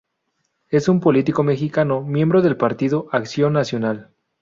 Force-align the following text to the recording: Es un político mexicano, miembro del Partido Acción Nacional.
Es 0.69 0.89
un 0.89 0.99
político 0.99 1.43
mexicano, 1.43 2.01
miembro 2.01 2.41
del 2.41 2.57
Partido 2.57 3.07
Acción 3.11 3.53
Nacional. 3.53 4.09